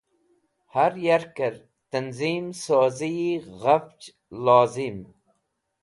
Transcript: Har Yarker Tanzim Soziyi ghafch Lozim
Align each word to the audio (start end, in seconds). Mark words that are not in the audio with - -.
Har 0.73 0.93
Yarker 1.05 1.55
Tanzim 1.91 2.45
Soziyi 2.63 3.33
ghafch 3.61 4.05
Lozim 4.45 4.97